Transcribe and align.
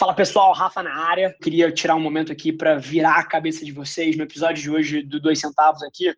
Fala 0.00 0.14
pessoal, 0.14 0.54
Rafa 0.54 0.82
na 0.82 0.94
área. 0.94 1.36
Queria 1.42 1.70
tirar 1.70 1.94
um 1.94 2.00
momento 2.00 2.32
aqui 2.32 2.54
para 2.54 2.78
virar 2.78 3.16
a 3.16 3.22
cabeça 3.22 3.66
de 3.66 3.70
vocês. 3.70 4.16
No 4.16 4.22
episódio 4.22 4.62
de 4.62 4.70
hoje 4.70 5.02
do 5.02 5.20
Dois 5.20 5.38
Centavos 5.38 5.82
aqui, 5.82 6.10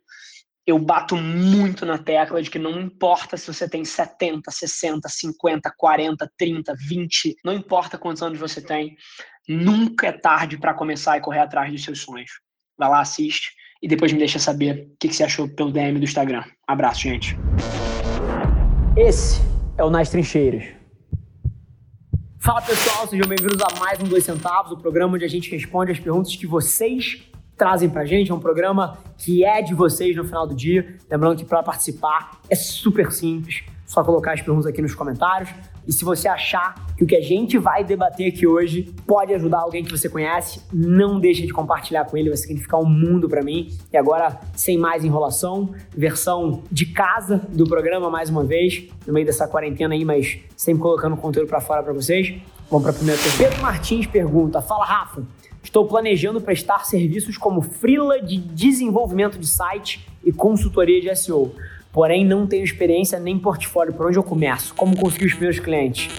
eu 0.65 0.79
bato 0.79 1.17
muito 1.17 1.85
na 1.85 1.97
tecla 1.97 2.41
de 2.41 2.49
que 2.49 2.57
não 2.57 2.79
importa 2.79 3.35
se 3.35 3.45
você 3.45 3.67
tem 3.67 3.83
70, 3.83 4.49
60, 4.49 5.09
50, 5.09 5.73
40, 5.77 6.31
30, 6.37 6.73
20, 6.79 7.35
não 7.43 7.51
importa 7.51 7.97
quantos 7.97 8.23
anos 8.23 8.39
você 8.39 8.61
tem, 8.61 8.95
nunca 9.49 10.07
é 10.07 10.11
tarde 10.13 10.57
para 10.57 10.73
começar 10.73 11.17
e 11.17 11.21
correr 11.21 11.39
atrás 11.39 11.69
dos 11.69 11.83
seus 11.83 11.99
sonhos. 11.99 12.31
Vai 12.77 12.87
lá, 12.87 13.01
assiste 13.01 13.51
e 13.81 13.87
depois 13.89 14.13
me 14.13 14.19
deixa 14.19 14.39
saber 14.39 14.87
o 14.93 14.97
que 14.97 15.13
você 15.13 15.25
achou 15.25 15.49
pelo 15.49 15.73
DM 15.73 15.99
do 15.99 16.05
Instagram. 16.05 16.45
Abraço, 16.65 17.01
gente. 17.01 17.35
Esse 18.95 19.41
é 19.77 19.83
o 19.83 19.89
Nas 19.89 20.09
Trincheiras 20.09 20.82
Fala 22.43 22.61
pessoal, 22.61 23.07
sejam 23.07 23.25
bem-vindos 23.25 23.61
a 23.61 23.79
mais 23.79 24.01
um 24.01 24.03
Dois 24.03 24.25
Centavos, 24.25 24.73
o 24.73 24.75
programa 24.75 25.15
onde 25.15 25.23
a 25.23 25.29
gente 25.29 25.49
responde 25.49 25.93
as 25.93 25.99
perguntas 26.01 26.35
que 26.35 26.45
vocês 26.45 27.23
trazem 27.55 27.89
pra 27.89 28.03
gente. 28.03 28.31
É 28.31 28.33
um 28.33 28.39
programa 28.39 28.97
que 29.17 29.45
é 29.45 29.61
de 29.61 29.73
vocês 29.73 30.13
no 30.13 30.25
final 30.25 30.45
do 30.45 30.53
dia. 30.53 30.97
Lembrando 31.09 31.37
que 31.37 31.45
para 31.45 31.63
participar 31.63 32.41
é 32.49 32.55
super 32.55 33.13
simples, 33.13 33.63
só 33.85 34.03
colocar 34.03 34.33
as 34.33 34.41
perguntas 34.41 34.65
aqui 34.65 34.81
nos 34.81 34.93
comentários. 34.93 35.51
E 35.87 35.91
se 35.91 36.05
você 36.05 36.27
achar 36.27 36.75
que 36.97 37.03
o 37.03 37.07
que 37.07 37.15
a 37.15 37.21
gente 37.21 37.57
vai 37.57 37.83
debater 37.83 38.31
aqui 38.31 38.47
hoje 38.47 38.93
pode 39.05 39.33
ajudar 39.33 39.59
alguém 39.59 39.83
que 39.83 39.91
você 39.91 40.07
conhece, 40.07 40.61
não 40.71 41.19
deixe 41.19 41.45
de 41.45 41.53
compartilhar 41.53 42.05
com 42.05 42.17
ele, 42.17 42.29
vai 42.29 42.37
significar 42.37 42.79
um 42.79 42.85
mundo 42.85 43.27
para 43.27 43.41
mim. 43.41 43.69
E 43.91 43.97
agora, 43.97 44.39
sem 44.55 44.77
mais 44.77 45.03
enrolação, 45.03 45.73
versão 45.95 46.63
de 46.71 46.85
casa 46.85 47.41
do 47.49 47.65
programa 47.65 48.09
mais 48.09 48.29
uma 48.29 48.43
vez, 48.43 48.87
no 49.05 49.13
meio 49.13 49.25
dessa 49.25 49.47
quarentena 49.47 49.93
aí, 49.93 50.05
mas 50.05 50.39
sempre 50.55 50.81
colocando 50.81 51.17
conteúdo 51.17 51.47
para 51.47 51.59
fora 51.59 51.83
para 51.83 51.93
vocês. 51.93 52.33
Vamos 52.69 52.83
para 52.83 52.91
a 52.91 52.95
primeira 52.95 53.21
pergunta. 53.21 53.43
Pedro 53.43 53.61
Martins 53.61 54.07
pergunta: 54.07 54.61
Fala, 54.61 54.85
Rafa. 54.85 55.23
Estou 55.61 55.87
planejando 55.87 56.41
prestar 56.41 56.85
serviços 56.85 57.37
como 57.37 57.61
freela 57.61 58.21
de 58.21 58.37
desenvolvimento 58.37 59.39
de 59.39 59.47
site 59.47 60.05
e 60.23 60.31
consultoria 60.31 60.99
de 60.99 61.15
SEO 61.15 61.55
porém 61.93 62.25
não 62.25 62.47
tenho 62.47 62.63
experiência 62.63 63.19
nem 63.19 63.37
portfólio. 63.37 63.93
Por 63.93 64.07
onde 64.07 64.17
eu 64.17 64.23
começo? 64.23 64.73
Como 64.73 64.97
conseguir 64.97 65.27
os 65.27 65.33
primeiros 65.33 65.59
clientes? 65.59 66.09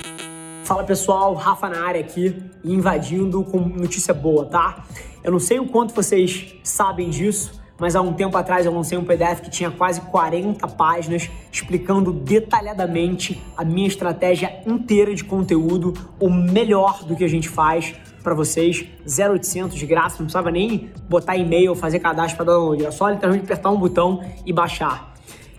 Fala 0.62 0.84
pessoal, 0.84 1.34
Rafa 1.34 1.68
na 1.68 1.84
área 1.84 2.00
aqui, 2.00 2.34
invadindo 2.64 3.42
com 3.44 3.58
notícia 3.58 4.14
boa, 4.14 4.46
tá? 4.46 4.84
Eu 5.22 5.32
não 5.32 5.40
sei 5.40 5.58
o 5.58 5.66
quanto 5.66 5.92
vocês 5.92 6.54
sabem 6.62 7.10
disso, 7.10 7.60
mas 7.78 7.96
há 7.96 8.00
um 8.00 8.12
tempo 8.14 8.36
atrás 8.38 8.64
eu 8.64 8.72
lancei 8.72 8.96
um 8.96 9.04
PDF 9.04 9.40
que 9.42 9.50
tinha 9.50 9.70
quase 9.70 10.00
40 10.00 10.66
páginas 10.68 11.28
explicando 11.52 12.12
detalhadamente 12.12 13.42
a 13.56 13.64
minha 13.64 13.88
estratégia 13.88 14.62
inteira 14.66 15.14
de 15.14 15.24
conteúdo, 15.24 15.92
o 16.20 16.30
melhor 16.30 17.04
do 17.04 17.16
que 17.16 17.24
a 17.24 17.28
gente 17.28 17.48
faz 17.48 17.94
para 18.22 18.32
vocês, 18.32 18.86
0800 19.06 19.76
de 19.76 19.84
graça, 19.84 20.16
não 20.18 20.26
precisava 20.26 20.50
nem 20.50 20.90
botar 21.10 21.36
e-mail, 21.36 21.74
fazer 21.74 21.98
cadastro 21.98 22.36
para 22.36 22.46
download, 22.46 22.82
era 22.82 22.92
só 22.92 23.10
literalmente 23.10 23.44
apertar 23.44 23.70
um 23.70 23.76
botão 23.76 24.24
e 24.46 24.52
baixar. 24.52 25.13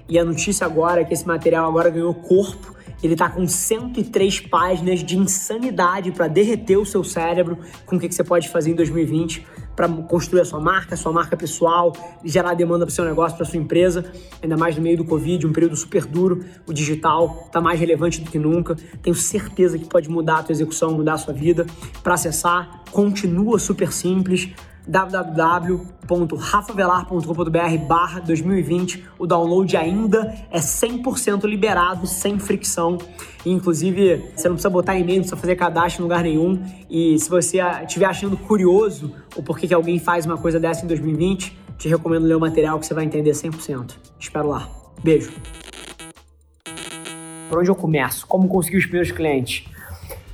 E 0.08 0.20
a 0.20 0.25
notícia 0.25 0.66
agora 0.66 1.02
é 1.02 1.03
que 1.03 1.14
esse 1.14 1.28
material 1.28 1.67
agora 1.67 1.89
ganhou 1.89 2.14
corpo. 2.14 2.75
Ele 3.03 3.16
tá 3.16 3.30
com 3.30 3.48
103 3.48 4.39
páginas 4.42 5.03
de 5.03 5.17
insanidade 5.17 6.12
para 6.12 6.28
derreter 6.28 6.78
o 6.78 6.86
seu 6.86 7.03
cérebro 7.03 7.58
com 7.86 7.97
o 7.97 8.00
que, 8.00 8.08
que 8.08 8.16
você 8.16 8.23
pode 8.23 8.50
fazer 8.50 8.72
em 8.72 8.75
2020 8.75 9.45
para 9.75 9.89
construir 9.89 10.42
a 10.42 10.45
sua 10.45 10.59
marca, 10.59 10.95
a 10.95 10.97
sua 10.97 11.12
marca 11.12 11.36
pessoal, 11.36 11.92
gerar 12.23 12.53
demanda 12.53 12.86
para 12.86 12.92
o 12.92 12.95
seu 12.95 13.03
negócio, 13.03 13.36
para 13.36 13.45
sua 13.45 13.59
empresa, 13.59 14.06
ainda 14.42 14.56
mais 14.56 14.75
no 14.78 14.81
meio 14.81 14.97
do 14.97 15.03
Covid, 15.03 15.45
um 15.45 15.52
período 15.52 15.75
super 15.75 16.06
duro, 16.06 16.45
o 16.66 16.72
digital 16.72 17.44
está 17.45 17.59
mais 17.59 17.78
relevante 17.78 18.22
do 18.22 18.31
que 18.31 18.40
nunca. 18.40 18.75
Tenho 19.02 19.16
certeza 19.16 19.78
que 19.78 19.86
pode 19.86 20.09
mudar 20.09 20.40
a 20.40 20.44
tua 20.44 20.53
execução, 20.53 20.94
mudar 20.94 21.14
a 21.14 21.17
sua 21.17 21.34
vida. 21.34 21.66
Para 22.02 22.14
acessar, 22.14 22.84
continua 22.92 23.59
super 23.59 23.92
simples 23.92 24.50
www.rafavelar.com.br 24.88 27.78
barra 27.88 28.19
2020. 28.19 29.03
O 29.17 29.25
download 29.25 29.75
ainda 29.75 30.35
é 30.51 30.59
100% 30.59 31.46
liberado, 31.46 32.06
sem 32.07 32.38
fricção. 32.40 33.00
inclusive, 33.45 34.31
você 34.35 34.47
não 34.47 34.56
precisa 34.56 34.69
botar 34.69 34.95
e-mail, 34.95 35.18
não 35.18 35.24
precisa 35.24 35.38
fazer 35.38 35.56
cadastro 35.56 36.01
em 36.01 36.03
lugar 36.03 36.24
nenhum. 36.24 36.63
E 36.90 37.19
se 37.19 37.29
você 37.29 37.59
estiver 37.84 38.06
achando 38.06 38.38
curioso 38.38 39.13
o 39.35 39.44
porquê 39.44 39.68
que 39.68 39.74
alguém 39.74 40.00
faz 40.00 40.25
uma 40.25 40.38
coisa 40.38 40.57
dessa 40.59 40.85
em 40.85 40.88
2020, 40.88 41.57
te 41.78 41.90
recomendo 41.90 42.25
ler 42.25 42.35
o 42.35 42.40
material 42.40 42.79
que 42.79 42.85
você 42.85 42.94
vai 42.94 43.03
entender 43.06 43.31
100%. 43.31 43.95
Espero 44.19 44.47
lá. 44.47 44.69
Beijo. 45.03 45.31
Por 47.50 47.59
onde 47.59 47.69
eu 47.69 47.75
começo? 47.75 48.25
Como 48.25 48.47
conseguir 48.47 48.78
os 48.78 48.85
primeiros 48.85 49.12
clientes? 49.12 49.66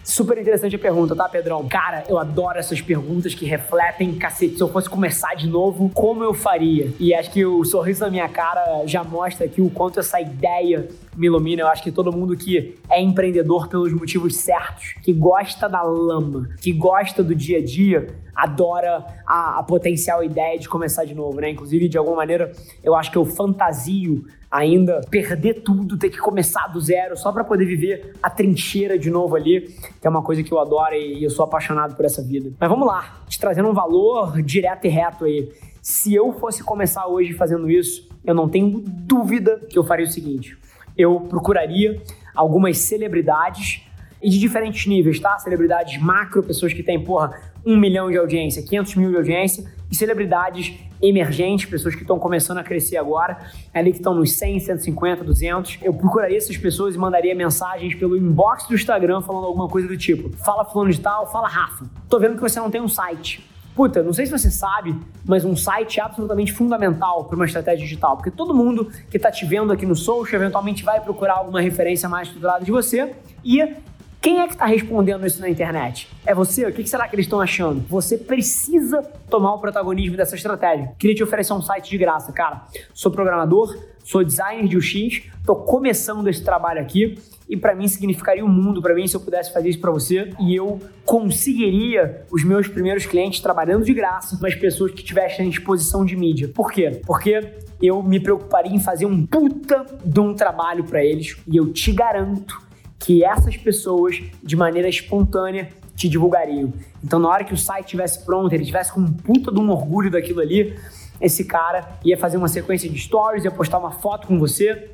Super 0.03 0.37
interessante 0.37 0.75
a 0.75 0.79
pergunta, 0.79 1.15
tá, 1.15 1.29
Pedrão? 1.29 1.67
Cara, 1.67 2.03
eu 2.09 2.17
adoro 2.17 2.57
essas 2.57 2.81
perguntas 2.81 3.35
que 3.35 3.45
refletem, 3.45 4.13
cacete, 4.15 4.55
se 4.55 4.61
eu 4.61 4.67
fosse 4.67 4.89
começar 4.89 5.35
de 5.35 5.47
novo, 5.47 5.89
como 5.93 6.23
eu 6.23 6.33
faria? 6.33 6.91
E 6.99 7.13
acho 7.13 7.31
que 7.31 7.45
o 7.45 7.63
sorriso 7.63 8.01
na 8.01 8.09
minha 8.09 8.27
cara 8.27 8.83
já 8.85 9.03
mostra 9.03 9.45
aqui 9.45 9.61
o 9.61 9.69
quanto 9.69 9.99
essa 9.99 10.19
ideia 10.19 10.87
me 11.15 11.27
ilumina. 11.27 11.61
Eu 11.61 11.67
acho 11.67 11.83
que 11.83 11.91
todo 11.91 12.11
mundo 12.11 12.35
que 12.35 12.75
é 12.89 13.01
empreendedor 13.01 13.67
pelos 13.67 13.93
motivos 13.93 14.35
certos, 14.37 14.95
que 15.03 15.13
gosta 15.13 15.67
da 15.67 15.81
lama, 15.81 16.49
que 16.61 16.71
gosta 16.71 17.23
do 17.23 17.35
dia 17.35 17.59
a 17.59 17.63
dia, 17.63 18.07
adora 18.35 19.05
a, 19.25 19.59
a 19.59 19.63
potencial 19.63 20.23
ideia 20.23 20.57
de 20.57 20.67
começar 20.67 21.05
de 21.05 21.13
novo, 21.13 21.39
né? 21.39 21.49
Inclusive, 21.49 21.87
de 21.87 21.97
alguma 21.97 22.17
maneira, 22.17 22.51
eu 22.83 22.95
acho 22.95 23.11
que 23.11 23.17
eu 23.17 23.25
fantasio 23.25 24.25
ainda 24.51 24.99
perder 25.09 25.61
tudo, 25.61 25.97
ter 25.97 26.09
que 26.09 26.17
começar 26.17 26.67
do 26.67 26.81
zero 26.81 27.15
só 27.15 27.31
para 27.31 27.43
poder 27.43 27.65
viver 27.65 28.13
a 28.21 28.29
trincheira 28.29 28.99
de 28.99 29.09
novo 29.09 29.35
ali, 29.35 29.61
que 30.01 30.05
é 30.05 30.09
uma 30.09 30.21
coisa 30.21 30.43
que 30.43 30.51
eu 30.51 30.59
adoro 30.59 30.93
e 30.93 31.23
eu 31.23 31.29
sou 31.29 31.45
apaixonado 31.45 31.95
por 31.95 32.03
essa 32.03 32.21
vida. 32.21 32.51
Mas 32.59 32.69
vamos 32.69 32.85
lá, 32.85 33.21
te 33.29 33.39
trazendo 33.39 33.69
um 33.69 33.73
valor 33.73 34.41
direto 34.41 34.85
e 34.85 34.89
reto 34.89 35.23
aí. 35.23 35.49
Se 35.81 36.13
eu 36.13 36.33
fosse 36.33 36.63
começar 36.63 37.07
hoje 37.07 37.33
fazendo 37.33 37.69
isso, 37.69 38.09
eu 38.25 38.35
não 38.35 38.49
tenho 38.49 38.83
dúvida 38.85 39.59
que 39.69 39.79
eu 39.79 39.83
faria 39.83 40.05
o 40.05 40.09
seguinte: 40.09 40.57
eu 40.97 41.19
procuraria 41.21 42.01
algumas 42.35 42.77
celebridades 42.77 43.83
e 44.21 44.29
de 44.29 44.39
diferentes 44.39 44.85
níveis, 44.85 45.19
tá? 45.19 45.37
Celebridades 45.39 45.99
macro, 46.01 46.43
pessoas 46.43 46.73
que 46.73 46.83
têm, 46.83 47.03
porra, 47.03 47.41
um 47.65 47.77
milhão 47.77 48.09
de 48.09 48.17
audiência, 48.17 48.61
500 48.61 48.95
mil 48.95 49.09
de 49.09 49.17
audiência, 49.17 49.65
e 49.91 49.95
celebridades 49.95 50.73
emergentes, 51.01 51.65
pessoas 51.65 51.95
que 51.95 52.01
estão 52.01 52.17
começando 52.17 52.59
a 52.59 52.63
crescer 52.63 52.97
agora, 52.97 53.37
ali 53.73 53.91
que 53.91 53.97
estão 53.97 54.13
nos 54.13 54.33
100, 54.33 54.59
150, 54.59 55.23
200. 55.23 55.79
Eu 55.81 55.93
procuraria 55.93 56.37
essas 56.37 56.57
pessoas 56.57 56.95
e 56.95 56.97
mandaria 56.97 57.35
mensagens 57.35 57.95
pelo 57.95 58.15
inbox 58.15 58.67
do 58.67 58.75
Instagram 58.75 59.21
falando 59.21 59.45
alguma 59.45 59.67
coisa 59.67 59.87
do 59.87 59.97
tipo: 59.97 60.29
fala 60.37 60.63
fulano 60.63 60.91
de 60.91 61.01
tal, 61.01 61.29
fala 61.29 61.47
Rafa. 61.47 61.85
Tô 62.07 62.19
vendo 62.19 62.35
que 62.35 62.41
você 62.41 62.59
não 62.59 62.71
tem 62.71 62.79
um 62.79 62.87
site. 62.87 63.50
Puta, 63.75 64.03
não 64.03 64.11
sei 64.11 64.25
se 64.25 64.31
você 64.31 64.51
sabe, 64.51 64.95
mas 65.25 65.45
um 65.45 65.55
site 65.55 65.99
é 65.99 66.03
absolutamente 66.03 66.51
fundamental 66.51 67.25
para 67.25 67.35
uma 67.35 67.45
estratégia 67.45 67.85
digital, 67.85 68.17
porque 68.17 68.29
todo 68.29 68.53
mundo 68.53 68.91
que 69.09 69.17
está 69.17 69.31
te 69.31 69.45
vendo 69.45 69.71
aqui 69.71 69.85
no 69.85 69.95
social 69.95 70.41
eventualmente 70.41 70.83
vai 70.83 70.99
procurar 70.99 71.35
alguma 71.35 71.61
referência 71.61 72.09
mais 72.09 72.27
estruturada 72.27 72.65
de 72.65 72.71
você 72.71 73.15
e 73.43 73.75
quem 74.21 74.39
é 74.39 74.45
que 74.45 74.53
está 74.53 74.65
respondendo 74.67 75.25
isso 75.25 75.41
na 75.41 75.49
internet? 75.49 76.07
É 76.27 76.35
você? 76.35 76.63
O 76.67 76.71
que 76.71 76.87
será 76.87 77.07
que 77.07 77.15
eles 77.15 77.25
estão 77.25 77.41
achando? 77.41 77.81
Você 77.87 78.19
precisa 78.19 79.01
tomar 79.27 79.55
o 79.55 79.57
protagonismo 79.57 80.15
dessa 80.15 80.35
estratégia. 80.35 80.91
Queria 80.99 81.15
te 81.15 81.23
oferecer 81.23 81.53
um 81.53 81.61
site 81.61 81.89
de 81.89 81.97
graça, 81.97 82.31
cara. 82.31 82.61
Sou 82.93 83.11
programador, 83.11 83.75
sou 84.03 84.23
designer 84.23 84.67
de 84.67 84.77
UX, 84.77 85.23
estou 85.39 85.55
começando 85.55 86.27
esse 86.27 86.43
trabalho 86.43 86.81
aqui 86.81 87.17
e 87.49 87.57
para 87.57 87.75
mim 87.75 87.87
significaria 87.87 88.43
o 88.43 88.47
um 88.47 88.51
mundo 88.51 88.81
para 88.81 88.93
mim 88.93 89.05
se 89.05 89.15
eu 89.15 89.19
pudesse 89.19 89.51
fazer 89.51 89.69
isso 89.69 89.79
para 89.79 89.91
você 89.91 90.31
e 90.39 90.55
eu 90.55 90.79
conseguiria 91.03 92.25
os 92.31 92.43
meus 92.43 92.67
primeiros 92.67 93.05
clientes 93.05 93.41
trabalhando 93.41 93.83
de 93.83 93.93
graça, 93.93 94.37
mas 94.41 94.55
pessoas 94.55 94.91
que 94.91 95.03
tivessem 95.03 95.49
exposição 95.49 96.05
de 96.05 96.15
mídia. 96.15 96.47
Por 96.47 96.71
quê? 96.71 97.01
Porque 97.05 97.55
eu 97.81 98.01
me 98.01 98.19
preocuparia 98.19 98.71
em 98.71 98.79
fazer 98.79 99.05
um 99.05 99.25
puta 99.25 99.85
de 100.03 100.19
um 100.19 100.33
trabalho 100.33 100.83
para 100.83 101.03
eles 101.03 101.37
e 101.47 101.57
eu 101.57 101.73
te 101.73 101.91
garanto 101.91 102.61
que 102.97 103.23
essas 103.23 103.57
pessoas, 103.57 104.21
de 104.43 104.55
maneira 104.55 104.87
espontânea, 104.87 105.69
te 105.95 106.07
divulgariam. 106.07 106.71
Então, 107.03 107.19
na 107.19 107.27
hora 107.29 107.43
que 107.43 107.53
o 107.53 107.57
site 107.57 107.85
estivesse 107.85 108.23
pronto, 108.23 108.53
ele 108.53 108.65
tivesse 108.65 108.93
com 108.93 109.01
um 109.01 109.11
puta 109.11 109.51
de 109.51 109.59
um 109.59 109.69
orgulho 109.69 110.09
daquilo 110.09 110.39
ali, 110.39 110.75
esse 111.21 111.45
cara 111.45 111.99
ia 112.03 112.17
fazer 112.17 112.37
uma 112.37 112.47
sequência 112.47 112.89
de 112.89 112.97
stories, 112.97 113.45
ia 113.45 113.51
postar 113.51 113.77
uma 113.77 113.91
foto 113.91 114.27
com 114.27 114.39
você, 114.39 114.89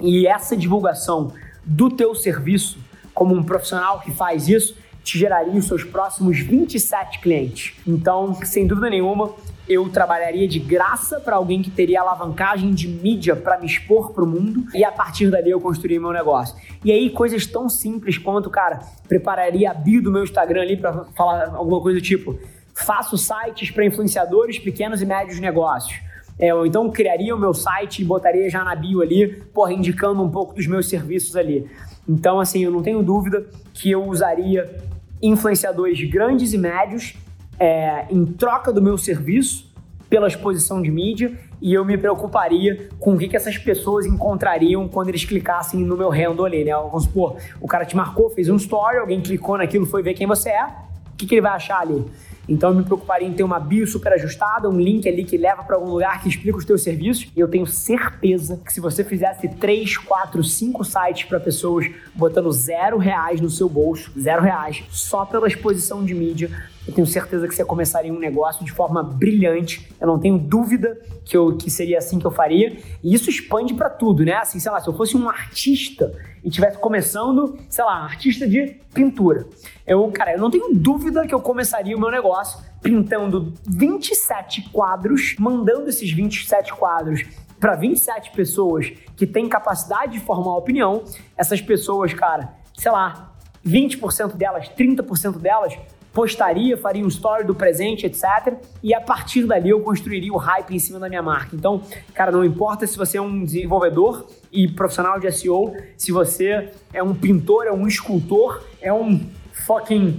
e 0.00 0.26
essa 0.26 0.56
divulgação 0.56 1.32
do 1.64 1.90
teu 1.90 2.14
serviço, 2.14 2.78
como 3.12 3.34
um 3.34 3.42
profissional 3.42 4.00
que 4.00 4.10
faz 4.10 4.48
isso, 4.48 4.76
te 5.02 5.18
geraria 5.18 5.54
os 5.54 5.66
seus 5.66 5.82
próximos 5.82 6.38
27 6.40 7.20
clientes. 7.20 7.74
Então, 7.86 8.34
sem 8.44 8.66
dúvida 8.66 8.90
nenhuma, 8.90 9.34
eu 9.68 9.88
trabalharia 9.88 10.48
de 10.48 10.58
graça 10.58 11.20
para 11.20 11.36
alguém 11.36 11.62
que 11.62 11.70
teria 11.70 12.00
alavancagem 12.00 12.74
de 12.74 12.88
mídia 12.88 13.36
para 13.36 13.58
me 13.58 13.66
expor 13.66 14.12
para 14.12 14.24
o 14.24 14.26
mundo 14.26 14.64
e 14.74 14.84
a 14.84 14.90
partir 14.90 15.30
dali 15.30 15.50
eu 15.50 15.60
construiria 15.60 16.00
meu 16.00 16.12
negócio. 16.12 16.56
E 16.84 16.90
aí, 16.90 17.08
coisas 17.10 17.46
tão 17.46 17.68
simples 17.68 18.18
quanto, 18.18 18.50
cara, 18.50 18.80
prepararia 19.08 19.70
a 19.70 19.74
bio 19.74 20.02
do 20.02 20.10
meu 20.10 20.24
Instagram 20.24 20.62
ali 20.62 20.76
para 20.76 21.04
falar 21.16 21.54
alguma 21.54 21.80
coisa 21.80 22.00
tipo: 22.00 22.38
faço 22.82 23.16
sites 23.16 23.70
para 23.70 23.84
influenciadores, 23.84 24.58
pequenos 24.58 25.00
e 25.02 25.06
médios 25.06 25.38
negócios. 25.40 26.00
É, 26.38 26.54
ou 26.54 26.64
então 26.64 26.90
criaria 26.90 27.34
o 27.34 27.38
meu 27.38 27.52
site 27.52 28.00
e 28.00 28.04
botaria 28.04 28.48
já 28.48 28.64
na 28.64 28.74
bio 28.74 29.02
ali, 29.02 29.28
porra, 29.52 29.72
indicando 29.72 30.22
um 30.22 30.30
pouco 30.30 30.54
dos 30.54 30.66
meus 30.66 30.88
serviços 30.88 31.36
ali. 31.36 31.70
Então, 32.08 32.40
assim, 32.40 32.64
eu 32.64 32.70
não 32.70 32.82
tenho 32.82 33.02
dúvida 33.02 33.46
que 33.74 33.90
eu 33.90 34.04
usaria 34.04 34.78
influenciadores 35.22 36.02
grandes 36.10 36.52
e 36.54 36.58
médios 36.58 37.14
é, 37.58 38.06
em 38.10 38.24
troca 38.24 38.72
do 38.72 38.80
meu 38.80 38.96
serviço 38.96 39.70
pela 40.08 40.26
exposição 40.26 40.80
de 40.80 40.90
mídia 40.90 41.38
e 41.62 41.74
eu 41.74 41.84
me 41.84 41.96
preocuparia 41.96 42.88
com 42.98 43.14
o 43.14 43.18
que, 43.18 43.28
que 43.28 43.36
essas 43.36 43.58
pessoas 43.58 44.06
encontrariam 44.06 44.88
quando 44.88 45.10
eles 45.10 45.24
clicassem 45.24 45.80
no 45.84 45.96
meu 45.96 46.08
handle 46.08 46.46
ali, 46.46 46.64
né? 46.64 46.72
Vamos 46.72 47.04
supor, 47.04 47.36
o 47.60 47.68
cara 47.68 47.84
te 47.84 47.94
marcou, 47.94 48.30
fez 48.30 48.48
um 48.48 48.56
story, 48.56 48.96
alguém 48.96 49.20
clicou 49.20 49.58
naquilo, 49.58 49.86
foi 49.86 50.02
ver 50.02 50.14
quem 50.14 50.26
você 50.26 50.48
é, 50.48 50.64
o 50.64 51.16
que, 51.16 51.26
que 51.26 51.34
ele 51.34 51.42
vai 51.42 51.52
achar 51.52 51.80
ali? 51.80 52.04
Então 52.48 52.70
eu 52.70 52.76
me 52.76 52.82
preocuparia 52.82 53.28
em 53.28 53.32
ter 53.32 53.42
uma 53.42 53.60
bio 53.60 53.86
super 53.86 54.12
ajustada, 54.12 54.68
um 54.68 54.78
link 54.78 55.08
ali 55.08 55.24
que 55.24 55.36
leva 55.36 55.62
para 55.62 55.76
algum 55.76 55.90
lugar 55.90 56.22
que 56.22 56.28
explica 56.28 56.58
os 56.58 56.64
teus 56.64 56.82
serviços. 56.82 57.28
E 57.36 57.40
eu 57.40 57.48
tenho 57.48 57.66
certeza 57.66 58.60
que 58.64 58.72
se 58.72 58.80
você 58.80 59.04
fizesse 59.04 59.48
3, 59.48 59.96
4, 59.98 60.42
5 60.42 60.84
sites 60.84 61.24
para 61.24 61.38
pessoas 61.38 61.86
botando 62.14 62.50
zero 62.52 62.98
reais 62.98 63.40
no 63.40 63.50
seu 63.50 63.68
bolso, 63.68 64.10
zero 64.18 64.42
reais, 64.42 64.82
só 64.90 65.24
pela 65.24 65.46
exposição 65.46 66.04
de 66.04 66.14
mídia, 66.14 66.50
eu 66.90 66.94
tenho 66.94 67.06
certeza 67.06 67.46
que 67.46 67.54
você 67.54 67.64
começaria 67.64 68.12
um 68.12 68.18
negócio 68.18 68.64
de 68.64 68.72
forma 68.72 69.02
brilhante. 69.02 69.88
Eu 70.00 70.08
não 70.08 70.18
tenho 70.18 70.36
dúvida 70.36 71.00
que, 71.24 71.36
eu, 71.36 71.56
que 71.56 71.70
seria 71.70 71.98
assim 71.98 72.18
que 72.18 72.26
eu 72.26 72.30
faria. 72.30 72.76
E 73.02 73.14
isso 73.14 73.30
expande 73.30 73.72
para 73.74 73.88
tudo, 73.88 74.24
né? 74.24 74.34
Assim, 74.34 74.58
sei 74.58 74.70
lá, 74.70 74.80
se 74.80 74.88
eu 74.88 74.92
fosse 74.92 75.16
um 75.16 75.28
artista 75.28 76.12
e 76.42 76.50
tivesse 76.50 76.78
começando, 76.78 77.58
sei 77.68 77.84
lá, 77.84 78.02
artista 78.02 78.46
de 78.46 78.76
pintura. 78.92 79.46
Eu, 79.86 80.10
cara, 80.10 80.32
eu 80.32 80.38
não 80.38 80.50
tenho 80.50 80.74
dúvida 80.74 81.26
que 81.26 81.34
eu 81.34 81.40
começaria 81.40 81.96
o 81.96 82.00
meu 82.00 82.10
negócio 82.10 82.60
pintando 82.82 83.54
27 83.66 84.70
quadros, 84.70 85.36
mandando 85.38 85.88
esses 85.88 86.10
27 86.10 86.74
quadros 86.74 87.24
para 87.60 87.76
27 87.76 88.32
pessoas 88.32 88.90
que 89.16 89.26
têm 89.26 89.48
capacidade 89.48 90.12
de 90.12 90.20
formar 90.20 90.56
opinião. 90.56 91.04
Essas 91.36 91.60
pessoas, 91.60 92.12
cara, 92.14 92.54
sei 92.76 92.90
lá, 92.90 93.32
20% 93.64 94.34
delas, 94.34 94.68
30% 94.70 95.38
delas 95.38 95.78
postaria, 96.12 96.76
faria 96.76 97.04
um 97.04 97.08
story 97.08 97.44
do 97.44 97.54
presente, 97.54 98.06
etc. 98.06 98.54
E 98.82 98.94
a 98.94 99.00
partir 99.00 99.44
dali 99.44 99.70
eu 99.70 99.80
construiria 99.80 100.32
o 100.32 100.36
hype 100.36 100.74
em 100.74 100.78
cima 100.78 100.98
da 100.98 101.08
minha 101.08 101.22
marca. 101.22 101.54
Então, 101.54 101.82
cara, 102.14 102.30
não 102.30 102.44
importa 102.44 102.86
se 102.86 102.96
você 102.96 103.18
é 103.18 103.20
um 103.22 103.44
desenvolvedor 103.44 104.26
e 104.52 104.68
profissional 104.68 105.18
de 105.20 105.30
SEO, 105.30 105.74
se 105.96 106.10
você 106.12 106.70
é 106.92 107.02
um 107.02 107.14
pintor, 107.14 107.66
é 107.66 107.72
um 107.72 107.86
escultor, 107.86 108.62
é 108.80 108.92
um 108.92 109.20
fucking 109.52 110.18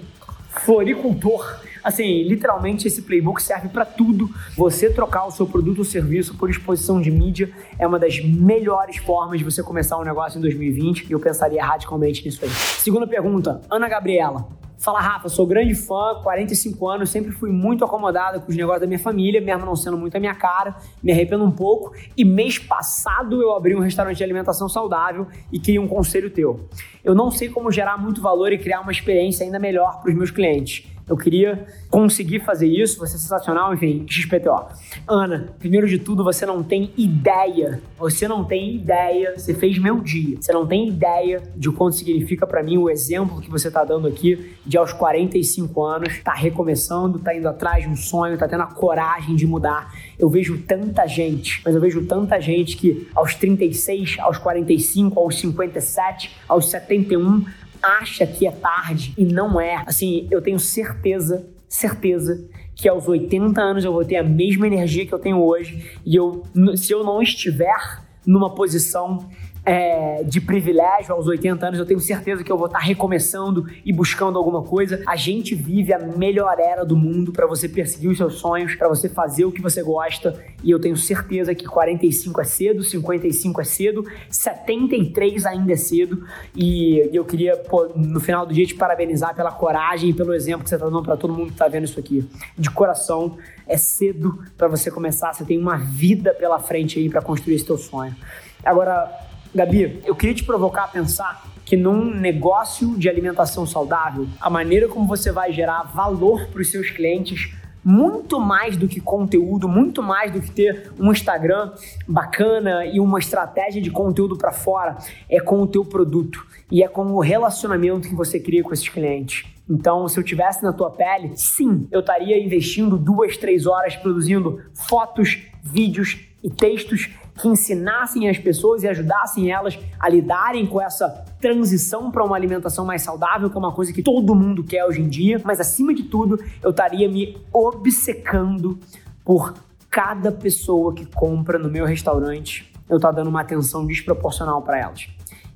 floricultor. 0.50 1.60
Assim, 1.84 2.24
literalmente 2.24 2.88
esse 2.88 3.02
playbook 3.02 3.42
serve 3.42 3.68
para 3.70 3.84
tudo. 3.84 4.30
Você 4.56 4.90
trocar 4.90 5.26
o 5.26 5.32
seu 5.32 5.48
produto 5.48 5.80
ou 5.80 5.86
serviço 5.86 6.38
por 6.38 6.50
exposição 6.50 7.02
de 7.02 7.10
mídia 7.10 7.52
é 7.80 7.88
uma 7.88 7.98
das 7.98 8.24
melhores 8.24 8.98
formas 8.98 9.40
de 9.40 9.44
você 9.44 9.64
começar 9.64 9.98
um 9.98 10.04
negócio 10.04 10.38
em 10.38 10.42
2020 10.42 11.08
e 11.10 11.12
eu 11.12 11.20
pensaria 11.20 11.64
radicalmente 11.64 12.24
nisso 12.24 12.46
aí. 12.46 12.52
Segunda 12.52 13.08
pergunta, 13.08 13.62
Ana 13.70 13.90
Gabriela. 13.90 14.61
Fala, 14.82 15.00
Rafa, 15.00 15.30
sou 15.30 15.46
grande 15.46 15.76
fã, 15.76 16.20
45 16.24 16.90
anos, 16.90 17.12
sempre 17.12 17.32
fui 17.32 17.52
muito 17.52 17.86
acomodado 17.86 18.42
com 18.42 18.50
os 18.50 18.58
negócios 18.58 18.82
da 18.82 18.88
minha 18.88 18.98
família, 18.98 19.40
mesmo 19.40 19.64
não 19.64 19.76
sendo 19.76 19.96
muito 19.96 20.18
a 20.18 20.20
minha 20.20 20.34
cara, 20.34 20.76
me 21.04 21.12
arrependo 21.12 21.44
um 21.44 21.52
pouco. 21.52 21.94
E 22.18 22.26
mês 22.26 22.58
passado 22.58 23.40
eu 23.40 23.56
abri 23.56 23.76
um 23.76 23.80
restaurante 23.80 24.18
de 24.18 24.24
alimentação 24.24 24.68
saudável 24.68 25.28
e 25.52 25.60
queria 25.60 25.80
um 25.80 25.88
conselho 25.88 26.32
teu. 26.32 26.68
Eu 27.04 27.14
não 27.14 27.30
sei 27.30 27.48
como 27.48 27.72
gerar 27.72 27.96
muito 27.96 28.24
valor 28.24 28.52
e 28.52 28.58
criar 28.58 28.82
uma 28.82 28.92
experiência 28.92 29.46
ainda 29.46 29.60
melhor 29.60 30.02
para 30.02 30.10
os 30.10 30.18
meus 30.18 30.32
clientes. 30.32 30.84
Eu 31.08 31.18
queria 31.18 31.66
conseguir 31.90 32.40
fazer 32.40 32.68
isso, 32.68 33.00
você 33.00 33.16
é 33.16 33.20
sensacional, 33.20 33.74
enfim, 33.74 34.06
XPTO. 34.08 34.68
Ana, 35.08 35.54
primeiro 35.60 35.88
de 35.88 35.98
tudo, 35.98 36.24
você 36.24 36.46
não 36.46 36.64
tem 36.64 36.92
ideia, 36.98 37.82
você 37.98 38.28
não 38.28 38.44
tem 38.44 38.76
ideia, 38.76 39.34
você 39.38 39.54
fez 39.54 39.78
meu 39.78 40.00
dia. 40.00 40.38
Você 40.40 40.54
não 40.54 40.66
tem 40.66 40.88
ideia 40.88 41.44
de 41.56 41.70
quanto 41.72 41.96
significa 41.98 42.48
para 42.48 42.64
mim 42.64 42.78
o 42.78 42.90
exemplo 42.90 43.42
que 43.42 43.50
você 43.50 43.70
tá 43.70 43.84
dando 43.84 44.08
aqui 44.08 44.56
de 44.66 44.78
aos 44.78 44.94
45 44.94 45.84
anos, 45.84 46.20
tá 46.24 46.34
recomeçando, 46.34 47.20
tá 47.20 47.36
indo 47.36 47.48
atrás 47.48 47.84
de 47.84 47.90
um 47.90 47.96
sonho, 47.96 48.38
tá 48.38 48.48
tendo 48.48 48.64
a 48.64 48.68
coragem 48.68 49.36
de 49.36 49.46
mudar. 49.46 49.94
Eu 50.18 50.30
vejo 50.30 50.60
tanta 50.60 51.06
gente, 51.08 51.62
mas 51.66 51.76
eu 51.76 51.82
vejo 51.82 52.06
tanta 52.06 52.40
gente 52.40 52.78
que 52.78 53.08
aos 53.14 53.36
36, 53.36 54.18
aos 54.20 54.38
45, 54.38 55.20
aos 55.20 55.40
57, 55.40 56.32
aos 56.48 56.70
71 56.70 57.46
acha 57.82 58.26
que 58.26 58.48
é 58.48 58.52
tarde 58.52 59.14
e 59.18 59.26
não 59.26 59.60
é. 59.60 59.84
Assim, 59.86 60.28
eu 60.32 60.42
tenho 60.42 60.60
certeza, 60.60 61.46
certeza 61.68 62.48
que 62.76 62.88
aos 62.88 63.08
80 63.08 63.62
anos 63.62 63.86
eu 63.86 63.94
vou 63.94 64.04
ter 64.04 64.18
a 64.18 64.24
mesma 64.24 64.68
energia 64.68 65.06
que 65.06 65.14
eu 65.14 65.20
tenho 65.20 65.42
hoje 65.42 65.92
e 66.06 66.16
eu, 66.16 66.44
se 66.76 66.92
eu 66.92 67.04
não 67.04 67.22
estiver 67.22 68.02
numa 68.26 68.54
posição 68.54 69.30
é, 69.64 70.24
de 70.24 70.42
privilégio 70.42 71.14
aos 71.14 71.28
80 71.28 71.68
anos, 71.68 71.80
eu 71.80 71.86
tenho 71.86 72.00
certeza 72.00 72.44
que 72.44 72.52
eu 72.52 72.58
vou 72.58 72.66
estar 72.66 72.80
recomeçando 72.80 73.68
e 73.86 73.94
buscando 73.94 74.38
alguma 74.38 74.64
coisa. 74.64 75.04
A 75.08 75.16
gente 75.16 75.54
vive 75.54 75.94
a 75.94 76.00
melhor 76.00 76.60
era 76.60 76.84
do 76.84 76.96
mundo 76.96 77.32
para 77.32 77.46
você 77.46 77.70
perseguir 77.70 78.10
os 78.10 78.18
seus 78.18 78.36
sonhos, 78.36 78.76
para 78.76 78.88
você 78.88 79.08
fazer 79.08 79.46
o 79.46 79.52
que 79.52 79.62
você 79.62 79.84
gosta. 79.84 80.44
E 80.64 80.72
eu 80.72 80.80
tenho 80.80 80.98
certeza 80.98 81.54
que 81.54 81.66
45 81.66 82.42
é 82.42 82.44
cedo, 82.44 82.84
55 82.84 83.62
é 83.62 83.64
cedo, 83.64 84.04
73 84.30 85.46
ainda 85.46 85.74
é 85.74 85.78
cedo. 85.78 86.26
E 86.56 87.10
eu 87.14 87.24
queria, 87.24 87.56
pô, 87.56 87.88
no 87.96 88.20
final 88.20 88.48
do 88.48 88.54
dia, 88.54 88.66
te 88.66 88.74
parabenizar 88.74 89.36
pela 89.36 89.52
coragem 89.52 90.10
e 90.10 90.14
pelo 90.14 90.34
exemplo 90.34 90.64
que 90.64 90.70
você 90.70 90.76
está 90.76 90.88
dando 90.88 91.04
para 91.04 91.16
todo 91.16 91.34
mundo 91.34 91.48
que 91.48 91.54
está 91.54 91.68
vendo 91.68 91.84
isso 91.84 92.00
aqui. 92.00 92.28
De 92.58 92.72
coração, 92.72 93.38
é 93.68 93.78
cedo 93.78 94.44
para 94.58 94.68
você 94.68 94.90
começar. 94.90 95.34
Você 95.34 95.46
tem 95.46 95.60
uma 95.60 95.78
vida 95.78 96.34
pela 96.34 96.58
frente 96.58 96.98
aí 96.98 97.10
para 97.10 97.22
construir 97.22 97.56
esse 97.56 97.66
teu 97.66 97.78
sonho. 97.78 98.16
Agora, 98.64 99.31
Gabi, 99.54 100.00
eu 100.06 100.16
queria 100.16 100.34
te 100.34 100.46
provocar 100.46 100.86
a 100.86 100.88
pensar 100.88 101.46
que 101.66 101.76
num 101.76 102.06
negócio 102.06 102.98
de 102.98 103.10
alimentação 103.10 103.66
saudável, 103.66 104.26
a 104.40 104.50
maneira 104.50 104.88
como 104.88 105.06
você 105.06 105.30
vai 105.30 105.52
gerar 105.52 105.84
valor 105.84 106.48
para 106.48 106.62
os 106.62 106.72
seus 106.72 106.90
clientes 106.90 107.54
muito 107.84 108.40
mais 108.40 108.78
do 108.78 108.88
que 108.88 109.02
conteúdo, 109.02 109.68
muito 109.68 110.02
mais 110.02 110.32
do 110.32 110.40
que 110.40 110.52
ter 110.52 110.92
um 110.98 111.12
Instagram 111.12 111.74
bacana 112.08 112.86
e 112.86 113.00
uma 113.00 113.20
estratégia 113.20 113.82
de 113.82 113.92
conteúdo 113.92 114.38
para 114.38 114.54
fora, 114.54 114.98
é 115.30 115.40
com 115.40 115.62
o 115.62 115.68
teu 115.68 115.84
produto 115.84 116.46
e 116.70 116.82
é 116.82 116.88
com 116.88 117.08
o 117.08 117.20
relacionamento 117.20 118.08
que 118.08 118.16
você 118.16 118.40
cria 118.40 118.64
com 118.64 118.72
esses 118.72 118.88
clientes. 118.88 119.46
Então, 119.70 120.08
se 120.08 120.18
eu 120.18 120.24
tivesse 120.24 120.64
na 120.64 120.72
tua 120.72 120.92
pele, 120.92 121.32
sim, 121.36 121.88
eu 121.92 122.02
estaria 122.02 122.42
investindo 122.42 122.98
duas, 122.98 123.36
três 123.36 123.66
horas 123.66 123.96
produzindo 123.96 124.62
fotos, 124.74 125.42
vídeos 125.64 126.31
e 126.44 126.50
textos 126.50 127.10
que 127.40 127.48
ensinassem 127.48 128.30
as 128.30 128.38
pessoas 128.38 128.84
e 128.84 128.88
ajudassem 128.88 129.52
elas 129.52 129.78
a 130.00 130.10
lidarem 130.10 130.66
com 130.66 130.82
essa 130.82 131.08
transição 131.40 132.12
para 132.12 132.24
uma 132.24 132.36
alimentação 132.36 132.86
mais 132.86 133.02
saudável, 133.02 133.50
que 133.50 133.56
é 133.56 133.60
uma 133.60 133.72
coisa 133.72 133.94
que 133.94 134.04
todo 134.04 134.36
mundo 134.36 134.64
quer 134.64 134.86
hoje 134.86 135.02
em 135.02 135.08
dia, 135.08 135.42
mas 135.44 135.60
acima 135.60 135.94
de 135.94 136.04
tudo, 136.04 136.40
eu 136.62 136.72
estaria 136.72 137.10
me 137.10 137.38
obcecando 137.52 138.78
por 139.24 139.54
cada 139.90 140.32
pessoa 140.32 140.94
que 140.94 141.06
compra 141.06 141.60
no 141.60 141.70
meu 141.70 141.86
restaurante, 141.86 142.72
eu 142.90 142.98
estou 142.98 143.12
dando 143.14 143.30
uma 143.30 143.42
atenção 143.42 143.86
desproporcional 143.86 144.62
para 144.62 144.80
elas. 144.80 145.08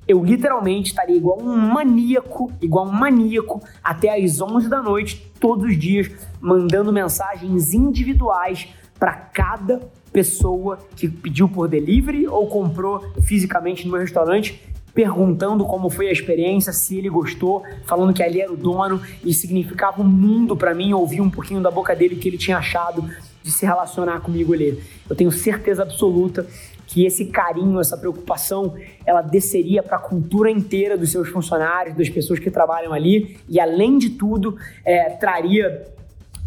Eu 0.08 0.22
literalmente 0.24 0.90
estaria 0.90 1.16
igual 1.16 1.40
um 1.40 1.56
maníaco, 1.56 2.52
igual 2.60 2.86
um 2.86 2.92
maníaco, 2.92 3.60
até 3.82 4.14
às 4.14 4.40
11 4.40 4.68
da 4.68 4.80
noite, 4.80 5.32
todos 5.40 5.66
os 5.66 5.76
dias, 5.78 6.10
mandando 6.40 6.92
mensagens 6.92 7.74
individuais 7.74 8.68
para 8.98 9.12
cada 9.14 9.80
pessoa 10.16 10.78
que 10.96 11.06
pediu 11.08 11.46
por 11.46 11.68
delivery 11.68 12.26
ou 12.26 12.46
comprou 12.46 13.04
fisicamente 13.20 13.84
no 13.84 13.90
meu 13.92 14.00
restaurante, 14.00 14.58
perguntando 14.94 15.62
como 15.66 15.90
foi 15.90 16.08
a 16.08 16.10
experiência, 16.10 16.72
se 16.72 16.96
ele 16.96 17.10
gostou, 17.10 17.62
falando 17.84 18.14
que 18.14 18.22
ali 18.22 18.40
era 18.40 18.50
o 18.50 18.56
dono 18.56 18.98
e 19.22 19.34
significava 19.34 20.00
um 20.00 20.06
mundo 20.06 20.56
para 20.56 20.74
mim 20.74 20.94
ouvir 20.94 21.20
um 21.20 21.28
pouquinho 21.28 21.60
da 21.60 21.70
boca 21.70 21.94
dele 21.94 22.14
o 22.14 22.18
que 22.18 22.26
ele 22.30 22.38
tinha 22.38 22.56
achado 22.56 23.04
de 23.42 23.50
se 23.52 23.66
relacionar 23.66 24.20
comigo 24.20 24.54
ali. 24.54 24.82
Eu 25.06 25.14
tenho 25.14 25.30
certeza 25.30 25.82
absoluta 25.82 26.46
que 26.86 27.04
esse 27.04 27.26
carinho, 27.26 27.78
essa 27.78 27.98
preocupação, 27.98 28.74
ela 29.04 29.20
desceria 29.20 29.82
para 29.82 29.98
a 29.98 30.00
cultura 30.00 30.50
inteira 30.50 30.96
dos 30.96 31.12
seus 31.12 31.28
funcionários, 31.28 31.94
das 31.94 32.08
pessoas 32.08 32.38
que 32.38 32.50
trabalham 32.50 32.94
ali 32.94 33.36
e 33.50 33.60
além 33.60 33.98
de 33.98 34.08
tudo 34.08 34.56
é, 34.82 35.10
traria 35.10 35.86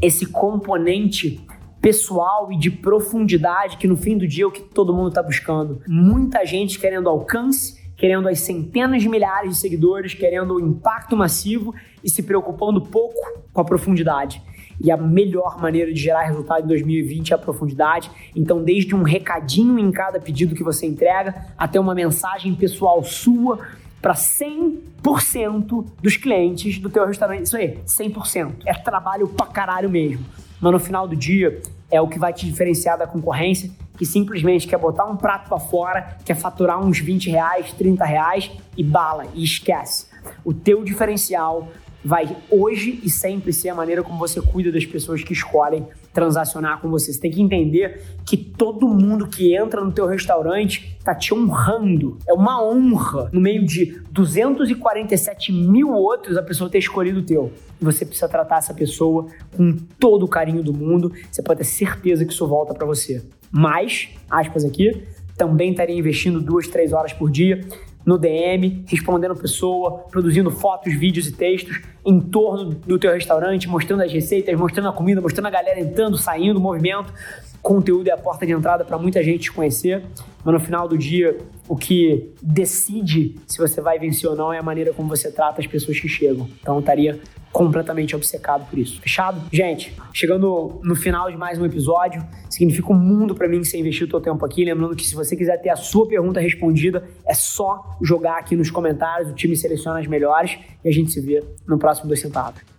esse 0.01 0.25
componente 0.25 1.39
pessoal 1.81 2.51
e 2.51 2.57
de 2.57 2.69
profundidade 2.69 3.77
que 3.77 3.87
no 3.87 3.95
fim 3.95 4.17
do 4.17 4.27
dia 4.27 4.43
é 4.43 4.47
o 4.47 4.51
que 4.51 4.61
todo 4.61 4.93
mundo 4.93 5.09
está 5.09 5.23
buscando. 5.23 5.81
Muita 5.87 6.45
gente 6.45 6.79
querendo 6.79 7.09
alcance, 7.09 7.79
querendo 7.95 8.27
as 8.27 8.39
centenas 8.39 9.01
de 9.01 9.09
milhares 9.09 9.51
de 9.51 9.57
seguidores, 9.57 10.13
querendo 10.13 10.55
o 10.55 10.59
impacto 10.59 11.15
massivo 11.15 11.73
e 12.03 12.09
se 12.09 12.23
preocupando 12.23 12.81
pouco 12.81 13.15
com 13.53 13.61
a 13.61 13.65
profundidade. 13.65 14.41
E 14.81 14.89
a 14.91 14.95
melhor 14.95 15.59
maneira 15.61 15.91
de 15.91 15.99
gerar 15.99 16.23
resultado 16.23 16.63
em 16.63 16.67
2020 16.67 17.31
é 17.31 17.35
a 17.35 17.37
profundidade. 17.37 18.09
Então, 18.33 18.63
desde 18.63 18.95
um 18.95 19.03
recadinho 19.03 19.77
em 19.77 19.91
cada 19.91 20.19
pedido 20.19 20.55
que 20.55 20.63
você 20.63 20.85
entrega, 20.85 21.47
até 21.57 21.77
uma 21.77 21.93
mensagem 21.93 22.55
pessoal 22.55 23.03
sua 23.03 23.59
para 24.01 24.13
100% 24.13 25.85
dos 26.01 26.15
clientes 26.15 26.79
do 26.79 26.89
teu 26.89 27.05
restaurante. 27.05 27.45
Isso 27.45 27.57
aí, 27.57 27.77
100%. 27.85 28.63
É 28.65 28.73
trabalho 28.73 29.27
pra 29.27 29.47
caralho 29.47 29.89
mesmo 29.89 30.23
mas 30.61 30.71
no 30.71 30.79
final 30.79 31.07
do 31.07 31.15
dia 31.15 31.61
é 31.91 31.99
o 31.99 32.07
que 32.07 32.19
vai 32.19 32.33
te 32.33 32.45
diferenciar 32.45 32.97
da 32.97 33.07
concorrência 33.07 33.69
que 33.99 34.05
simplesmente 34.05 34.65
quer 34.65 34.77
botar 34.77 35.03
um 35.05 35.17
prato 35.17 35.49
para 35.49 35.59
fora, 35.59 36.17
quer 36.23 36.35
faturar 36.35 36.79
uns 36.79 36.99
20 36.99 37.29
reais, 37.29 37.73
30 37.73 38.05
reais 38.05 38.49
e 38.77 38.81
bala, 38.81 39.27
e 39.33 39.43
esquece. 39.43 40.07
O 40.43 40.53
teu 40.53 40.85
diferencial 40.85 41.67
vai 42.03 42.33
hoje 42.49 43.01
e 43.03 43.09
sempre 43.09 43.51
ser 43.51 43.67
a 43.67 43.75
maneira 43.75 44.01
como 44.01 44.17
você 44.17 44.41
cuida 44.41 44.71
das 44.71 44.85
pessoas 44.85 45.21
que 45.21 45.33
escolhem 45.33 45.85
transacionar 46.13 46.81
com 46.81 46.89
você. 46.89 47.13
Você 47.13 47.19
tem 47.19 47.31
que 47.31 47.41
entender 47.41 48.01
que 48.25 48.35
todo 48.37 48.87
mundo 48.87 49.27
que 49.27 49.55
entra 49.55 49.83
no 49.83 49.91
teu 49.91 50.05
restaurante 50.05 50.97
tá 51.03 51.13
te 51.15 51.33
honrando. 51.33 52.17
É 52.27 52.33
uma 52.33 52.63
honra 52.63 53.29
no 53.31 53.39
meio 53.39 53.65
de 53.65 54.01
247 54.11 55.51
mil 55.51 55.91
outros 55.91 56.37
a 56.37 56.43
pessoa 56.43 56.69
ter 56.69 56.79
escolhido 56.79 57.19
o 57.19 57.23
teu. 57.23 57.51
Você 57.81 58.05
precisa 58.05 58.27
tratar 58.27 58.57
essa 58.57 58.73
pessoa 58.73 59.27
com 59.55 59.75
todo 59.99 60.23
o 60.23 60.27
carinho 60.27 60.63
do 60.63 60.73
mundo. 60.73 61.11
Você 61.31 61.41
pode 61.41 61.59
ter 61.59 61.65
certeza 61.65 62.25
que 62.25 62.33
isso 62.33 62.47
volta 62.47 62.73
para 62.73 62.85
você. 62.85 63.23
Mas, 63.51 64.09
aspas 64.29 64.63
aqui, 64.65 65.03
também 65.37 65.71
estaria 65.71 65.97
investindo 65.97 66.41
duas, 66.41 66.67
três 66.67 66.91
horas 66.91 67.13
por 67.13 67.31
dia 67.31 67.61
no 68.09 68.17
DM, 68.17 68.83
respondendo 68.87 69.35
pessoa, 69.35 69.99
produzindo 70.09 70.49
fotos, 70.49 70.95
vídeos 70.95 71.27
e 71.27 71.31
textos 71.31 71.79
em 72.03 72.19
torno 72.19 72.71
do 72.71 72.97
teu 72.97 73.11
restaurante, 73.11 73.69
mostrando 73.69 74.01
as 74.01 74.11
receitas, 74.11 74.59
mostrando 74.59 74.89
a 74.89 74.91
comida, 74.91 75.21
mostrando 75.21 75.45
a 75.45 75.51
galera 75.51 75.79
entrando, 75.79 76.17
saindo, 76.17 76.59
movimento. 76.59 77.13
Conteúdo 77.61 78.07
é 78.07 78.11
a 78.11 78.17
porta 78.17 78.47
de 78.47 78.51
entrada 78.51 78.83
para 78.83 78.97
muita 78.97 79.23
gente 79.23 79.43
te 79.43 79.51
conhecer, 79.51 80.01
mas 80.43 80.53
no 80.53 80.59
final 80.59 80.87
do 80.87 80.97
dia, 80.97 81.37
o 81.67 81.75
que 81.75 82.31
decide 82.41 83.35
se 83.45 83.57
você 83.57 83.81
vai 83.81 83.99
vencer 83.99 84.29
ou 84.29 84.35
não 84.35 84.51
é 84.53 84.57
a 84.57 84.63
maneira 84.63 84.93
como 84.93 85.09
você 85.09 85.31
trata 85.31 85.61
as 85.61 85.67
pessoas 85.67 85.99
que 85.99 86.07
chegam. 86.07 86.49
Então, 86.61 86.79
estaria 86.79 87.19
completamente 87.51 88.15
obcecado 88.15 88.65
por 88.69 88.77
isso. 88.77 89.01
Fechado? 89.01 89.41
Gente, 89.51 89.95
chegando 90.13 90.79
no 90.83 90.95
final 90.95 91.29
de 91.29 91.37
mais 91.37 91.59
um 91.59 91.65
episódio, 91.65 92.23
significa 92.49 92.91
um 92.91 92.97
mundo 92.97 93.35
para 93.35 93.47
mim 93.47 93.63
você 93.63 93.77
investir 93.77 94.07
o 94.07 94.09
seu 94.09 94.21
tempo 94.21 94.45
aqui. 94.45 94.63
Lembrando 94.63 94.95
que 94.95 95.05
se 95.05 95.15
você 95.15 95.35
quiser 95.35 95.57
ter 95.57 95.69
a 95.69 95.75
sua 95.75 96.07
pergunta 96.07 96.39
respondida, 96.39 97.03
é 97.25 97.33
só 97.33 97.97
jogar 98.01 98.37
aqui 98.37 98.55
nos 98.55 98.69
comentários, 98.69 99.31
o 99.31 99.33
time 99.33 99.55
seleciona 99.55 99.99
as 99.99 100.07
melhores 100.07 100.57
e 100.83 100.89
a 100.89 100.91
gente 100.91 101.11
se 101.11 101.19
vê 101.19 101.43
no 101.67 101.77
próximo 101.77 102.07
Dois 102.07 102.19
Centavos. 102.19 102.78